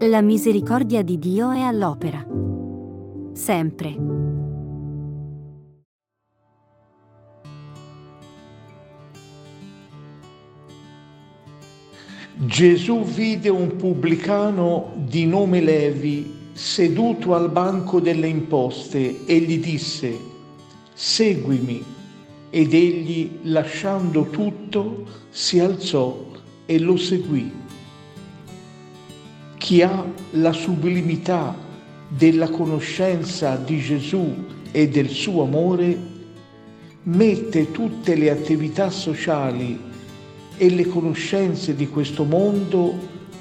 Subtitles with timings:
[0.00, 2.22] La misericordia di Dio è all'opera.
[3.32, 3.96] Sempre.
[12.34, 20.14] Gesù vide un pubblicano di nome Levi seduto al banco delle imposte e gli disse,
[20.92, 21.82] seguimi.
[22.50, 26.22] Ed egli, lasciando tutto, si alzò
[26.66, 27.64] e lo seguì.
[29.66, 31.52] Chi ha la sublimità
[32.06, 34.32] della conoscenza di Gesù
[34.70, 35.98] e del suo amore,
[37.02, 39.76] mette tutte le attività sociali
[40.56, 42.96] e le conoscenze di questo mondo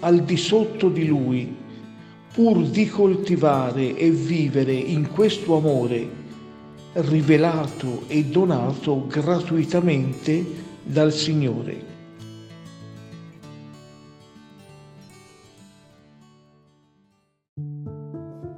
[0.00, 1.54] al di sotto di lui,
[2.32, 6.08] pur di coltivare e vivere in questo amore
[6.94, 10.46] rivelato e donato gratuitamente
[10.82, 11.95] dal Signore.